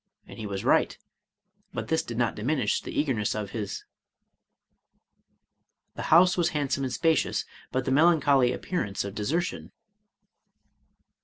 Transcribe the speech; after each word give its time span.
—^And 0.27 0.37
he 0.37 0.47
was 0.47 0.65
right; 0.65 0.97
but 1.75 1.89
this 1.89 2.01
did 2.01 2.17
not 2.17 2.33
diminish 2.33 2.81
the 2.81 2.89
eagerness 2.99 3.35
of 3.35 3.51
his....••.•• 3.51 3.69
The 5.93 6.01
house 6.09 6.35
was 6.35 6.49
handsome 6.57 6.83
and 6.83 6.91
spacious, 6.91 7.45
but 7.71 7.85
the 7.85 7.91
melancholy 7.91 8.51
appearance 8.51 9.03
of 9.03 9.13
desertion 9.13 9.71